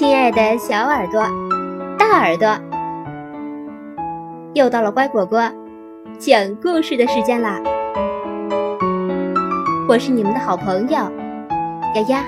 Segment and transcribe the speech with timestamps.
[0.00, 1.22] 亲爱的小耳朵、
[1.98, 2.48] 大耳朵，
[4.54, 5.38] 又到了乖果果
[6.18, 7.60] 讲故事的时间啦！
[9.86, 10.96] 我是你们的好朋友
[11.94, 12.24] 丫丫。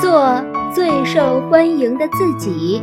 [0.00, 0.42] 做
[0.74, 2.82] 最受欢迎的自己。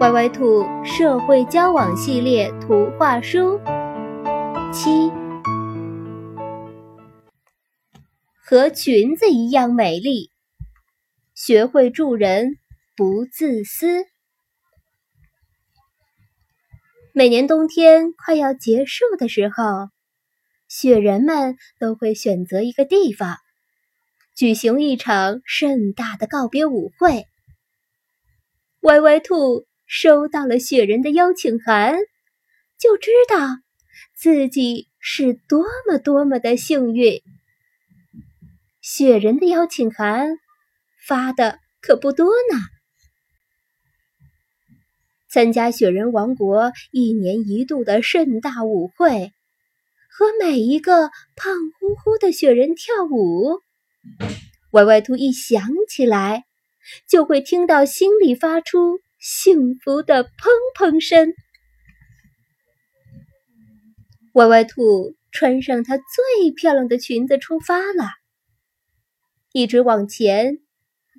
[0.00, 3.58] 歪歪兔社会交往系列图画书
[4.78, 5.10] 七，
[8.44, 10.30] 和裙子一样美丽，
[11.34, 12.58] 学会助人，
[12.94, 14.04] 不自私。
[17.14, 19.88] 每年冬天快要结束的时候，
[20.68, 23.38] 雪人们都会选择一个地方，
[24.34, 27.24] 举行一场盛大的告别舞会。
[28.80, 29.66] 歪歪兔。
[29.88, 31.96] 收到了雪人的邀请函，
[32.76, 33.36] 就知道
[34.18, 37.20] 自己是多么多么的幸运。
[38.80, 40.38] 雪人的邀请函
[41.06, 42.58] 发的可不多呢。
[45.28, 49.32] 参加雪人王国一年一度的盛大舞会，
[50.08, 53.60] 和每一个胖乎乎的雪人跳舞，
[54.70, 56.44] 歪歪兔一想起来，
[57.06, 58.98] 就会听到心里发出。
[59.18, 60.30] 幸福的砰
[60.74, 61.34] 砰声。
[64.36, 68.10] 歪歪兔穿上它最漂亮的裙子出发了，
[69.50, 70.58] 一直往前，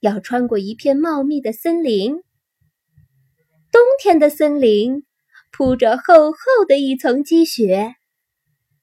[0.00, 2.16] 要穿过一片茂密的森林。
[3.70, 5.04] 冬天的森林
[5.52, 7.94] 铺着厚厚的一层积雪，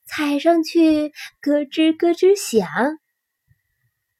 [0.06, 1.10] 踩上去
[1.42, 2.70] 咯吱咯吱响。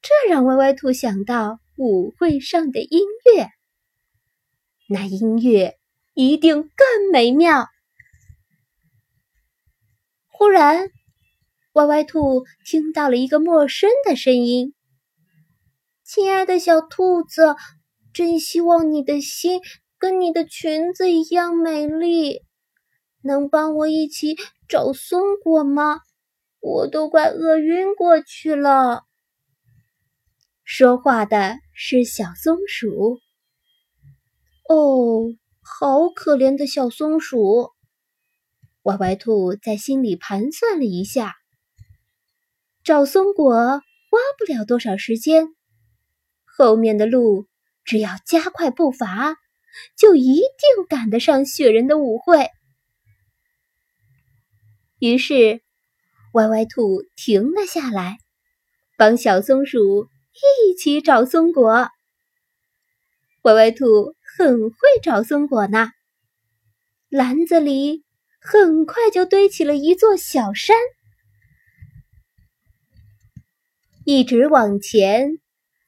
[0.02, 3.00] 这让歪歪兔想到舞会上的音
[3.34, 3.48] 乐。
[4.90, 5.78] 那音乐
[6.12, 7.71] 一定更美妙。
[10.42, 10.90] 忽然，
[11.74, 14.74] 歪歪兔听到了一个陌生的声音
[16.02, 17.54] ：“亲爱的小兔子，
[18.12, 19.60] 真希望你的心
[20.00, 22.40] 跟你的裙子一样美丽，
[23.22, 24.34] 能帮我一起
[24.68, 26.00] 找松果吗？
[26.58, 29.04] 我都快饿晕过去了。”
[30.66, 33.20] 说话的是小松鼠。
[34.68, 35.22] 哦，
[35.62, 37.70] 好可怜的小松鼠！
[38.82, 41.36] 歪歪兔在心里盘算了一下，
[42.84, 45.46] 找松果花不了多少时间，
[46.44, 47.46] 后面的路
[47.84, 49.36] 只要加快步伐，
[49.96, 52.50] 就一定赶得上雪人的舞会。
[54.98, 55.62] 于是，
[56.32, 58.18] 歪歪兔停了下来，
[58.96, 61.88] 帮小松鼠一起找松果。
[63.42, 64.14] 歪歪兔。
[64.34, 65.90] 很会找松果呢，
[67.10, 68.02] 篮子里
[68.44, 70.76] 很快就堆起了一座小山。
[74.04, 75.38] 一直往前，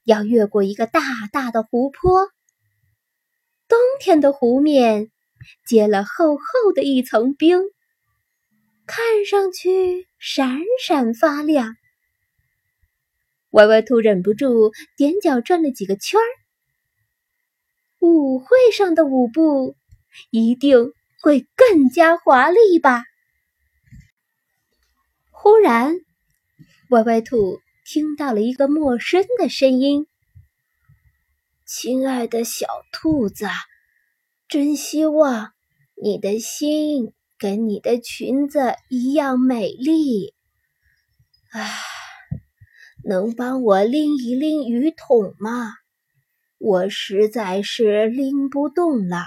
[0.05, 1.01] 要越过一个大
[1.33, 2.29] 大的湖泊。
[3.67, 5.11] 冬天的湖面
[5.67, 7.59] 结了厚厚的一层冰，
[8.87, 11.75] 看上去闪闪发亮。
[13.51, 16.31] 歪歪兔忍不住踮脚转了几个圈儿。
[17.99, 19.75] 舞会上的舞步
[20.31, 20.93] 一定
[21.25, 23.03] 会更加华丽吧？
[25.31, 25.95] 忽然，
[26.91, 30.07] 歪歪兔听到了一个陌生的声音
[31.65, 33.47] ：“亲爱的小兔子，
[34.49, 35.55] 真希望
[35.95, 40.35] 你的心跟你的裙子一样美丽。
[41.53, 41.67] 啊，
[43.03, 45.73] 能帮我拎一拎雨桶吗？”
[46.61, 49.25] 我实在是拎不动了，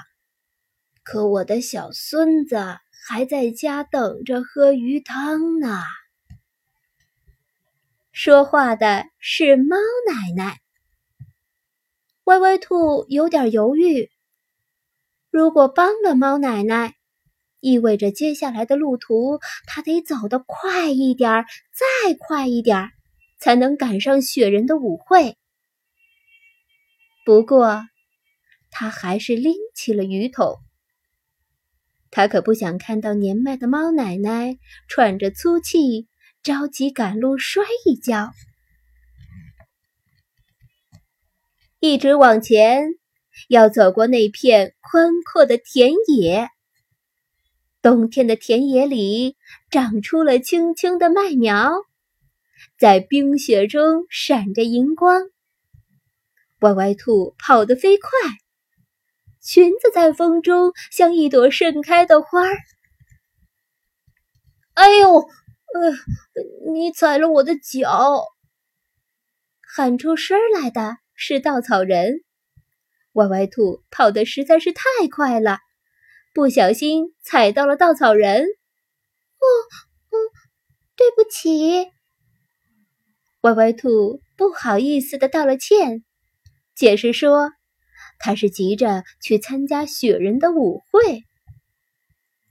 [1.10, 2.58] 可我的小孙子
[3.08, 5.82] 还在家等着喝鱼汤呢。
[8.12, 10.60] 说话的是猫奶奶。
[12.26, 14.12] 歪歪兔有点犹豫，
[15.32, 16.96] 如果帮了猫奶奶，
[17.62, 22.90] 意味着接下来的路途它得走得快一点，再快一点，
[23.40, 25.38] 才能赶上雪人的舞会。
[27.24, 27.82] 不过，
[28.70, 30.58] 他还是拎起了鱼桶。
[32.10, 34.58] 他可不想看到年迈的猫奶奶
[34.88, 36.08] 喘着粗气，
[36.42, 38.32] 着急赶路摔一跤。
[41.80, 42.96] 一直往前，
[43.50, 46.50] 要走过那片宽阔的田野。
[47.84, 49.38] 冬天的田野里
[49.70, 51.72] 长出了青青的麦苗，
[52.80, 55.22] 在冰雪中闪着银光。
[56.62, 58.10] 歪歪兔跑得飞快，
[59.48, 62.58] 裙子在风中像一朵盛开的花儿。
[64.74, 65.24] 哎呦，呃，
[66.74, 68.26] 你踩了我的脚！
[69.62, 72.26] 喊出声来的是稻草人。
[73.14, 75.60] 歪歪兔跑得实在是太快了，
[76.34, 78.42] 不小心踩到了稻草人。
[78.42, 79.48] 哦，
[80.10, 80.16] 嗯，
[80.98, 81.88] 对不起。
[83.42, 86.04] 歪歪兔不好意思的道了歉，
[86.76, 87.54] 解释说
[88.20, 91.24] 他是急着去参加雪人的舞会。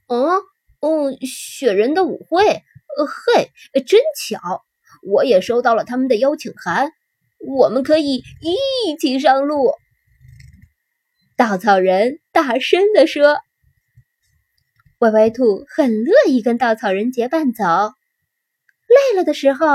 [0.07, 0.41] 嗯。
[0.79, 3.49] 哦，雪人的舞会，呃，嘿，
[3.81, 4.63] 真巧，
[5.01, 6.91] 我也收到了他们的邀请函，
[7.39, 9.71] 我们可以一起上路。
[11.35, 13.39] 稻草人大声地说
[15.01, 19.67] ：“歪歪兔很乐意跟稻草人结伴走，累了的时候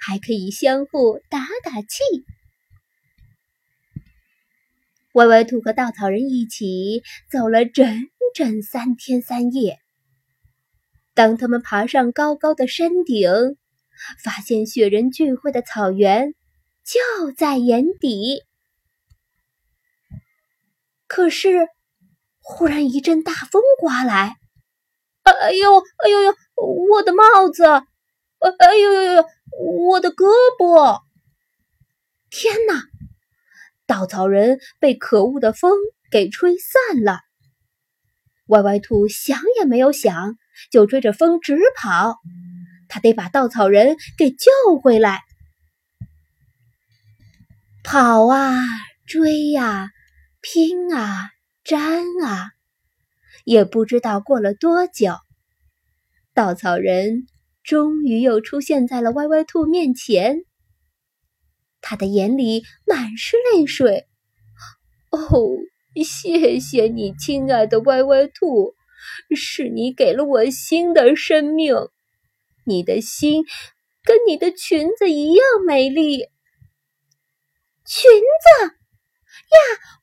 [0.00, 1.98] 还可以相互打打气。”
[5.18, 9.80] 歪歪兔和稻草人一起走了整整三天三夜。
[11.12, 13.28] 当他们爬上高高的山顶，
[14.22, 16.34] 发现雪人聚会的草原
[16.84, 18.44] 就在眼底。
[21.08, 21.66] 可是，
[22.38, 24.36] 忽然一阵大风刮来，
[25.24, 26.34] 哎呦，哎呦呦，
[26.92, 27.64] 我的帽子！
[27.64, 29.24] 哎哎呦呦呦，
[29.88, 30.26] 我的胳
[30.56, 31.02] 膊！
[32.30, 32.84] 天哪！
[33.88, 35.72] 稻草人被可恶的风
[36.12, 37.18] 给吹散了。
[38.46, 40.38] 歪歪兔想也没有想。
[40.72, 42.16] 就追着风直跑，
[42.88, 44.50] 他得把稻草人给救
[44.82, 45.20] 回来。
[47.84, 48.56] 跑啊，
[49.06, 49.92] 追呀，
[50.40, 51.30] 拼啊，
[51.62, 52.50] 粘啊，
[53.44, 55.14] 也不知道过了多久，
[56.34, 57.28] 稻草人
[57.62, 60.38] 终于又出现在了歪歪兔面前。
[61.80, 64.06] 他的眼里满是泪水。
[65.10, 65.58] 哦，
[66.04, 68.74] 谢谢你，亲爱的歪歪兔。
[69.34, 71.74] 是你给了我新的生命，
[72.64, 73.44] 你的心
[74.02, 76.18] 跟你的裙子一样美丽。
[77.84, 79.58] 裙子呀，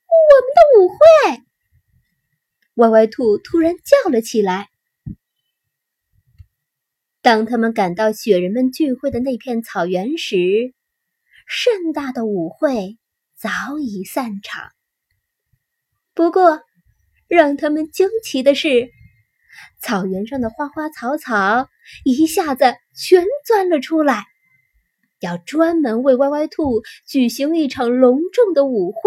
[0.08, 1.44] 我们的舞会！
[2.76, 4.70] 歪歪兔突然叫了起来。
[7.22, 10.75] 当他们赶到雪人们聚会的那片草原时，
[11.46, 12.98] 盛大的舞会
[13.36, 13.50] 早
[13.80, 14.72] 已散场。
[16.14, 16.62] 不过，
[17.28, 18.92] 让他们惊奇的是。
[19.80, 21.70] 草原上的花花草草
[22.04, 24.26] 一下子全钻了出来，
[25.22, 29.00] 要专门为歪歪兔举行一场隆重的舞会。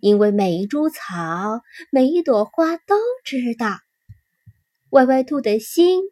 [0.00, 3.78] 因为每一株草、每一朵花都知道，
[4.90, 6.02] 歪歪兔的心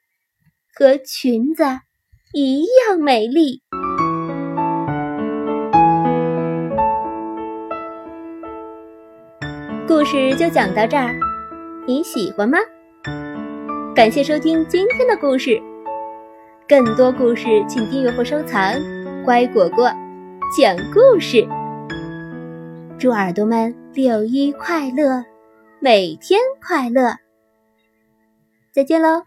[0.75, 1.65] 和裙子
[2.33, 3.63] 一样美丽。
[10.13, 11.11] 事就讲到这儿。
[11.87, 12.59] 你喜欢吗？
[13.97, 15.59] 感谢收听今天的故事，
[16.69, 18.75] 更多故事请订阅或收藏。
[19.25, 19.91] 乖果果
[20.55, 21.49] 讲故事，
[22.99, 25.25] 祝耳朵们六一快乐，
[25.81, 27.15] 每天快乐。
[28.71, 29.23] 再见喽！